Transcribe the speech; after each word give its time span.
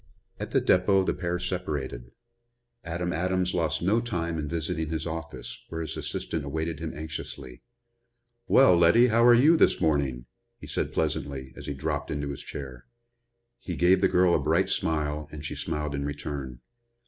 At 0.39 0.49
the 0.49 0.59
depot 0.61 1.03
the 1.03 1.13
pair 1.13 1.37
separated. 1.37 2.09
Adam 2.83 3.13
Adams 3.13 3.53
lost 3.53 3.83
no 3.83 4.01
time 4.01 4.39
in 4.39 4.47
visiting 4.47 4.89
his 4.89 5.05
office, 5.05 5.59
where 5.69 5.81
his 5.81 5.95
assistant 5.95 6.43
awaited 6.43 6.79
him 6.79 6.91
anxiously. 6.97 7.61
"Well, 8.47 8.75
Letty, 8.75 9.09
how 9.09 9.23
are 9.23 9.35
you 9.35 9.55
this 9.57 9.79
morning?" 9.79 10.25
he 10.57 10.65
said 10.65 10.91
pleasantly, 10.91 11.53
as 11.55 11.67
he 11.67 11.75
dropped 11.75 12.09
into 12.09 12.29
his 12.29 12.41
chair. 12.41 12.87
He 13.59 13.75
gave 13.75 14.01
the 14.01 14.07
girl 14.07 14.33
a 14.33 14.39
bright 14.39 14.71
smile 14.71 15.29
and 15.31 15.45
she 15.45 15.53
smiled 15.53 15.93
in 15.93 16.03
return. 16.03 16.61